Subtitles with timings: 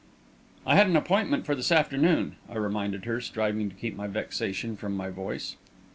[0.65, 4.75] "I had an appointment for this afternoon," I reminded her, striving to keep my vexation
[4.75, 5.57] from my voice.